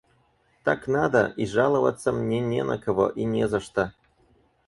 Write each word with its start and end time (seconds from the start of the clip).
Так 0.63 0.87
надо, 0.87 1.25
и 1.37 1.45
жаловаться 1.45 2.11
мне 2.11 2.39
не 2.39 2.63
на 2.63 2.79
кого 2.79 3.09
и 3.09 3.23
не 3.23 3.47
за 3.47 3.59
что. 3.59 3.93